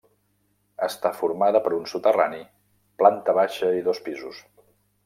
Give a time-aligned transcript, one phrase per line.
[0.87, 2.41] Està formada per un soterrani,
[3.03, 4.43] planta baixa i dos pisos.